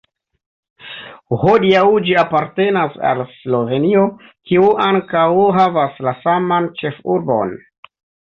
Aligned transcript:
Hodiaŭ 1.41 1.83
ĝi 2.07 2.15
apartenas 2.21 2.95
al 3.11 3.21
Slovenio, 3.33 4.07
kiu 4.51 4.71
ankaŭ 4.87 5.27
havas 5.61 6.01
la 6.07 6.15
saman 6.25 6.73
ĉefurbon. 6.83 7.53